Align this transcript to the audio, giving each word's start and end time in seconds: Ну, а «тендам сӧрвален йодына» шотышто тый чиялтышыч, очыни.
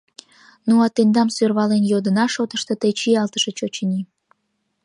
Ну, 0.67 0.73
а 0.85 0.87
«тендам 0.95 1.29
сӧрвален 1.35 1.83
йодына» 1.91 2.25
шотышто 2.33 2.73
тый 2.81 2.91
чиялтышыч, 2.99 3.57
очыни. 3.67 4.01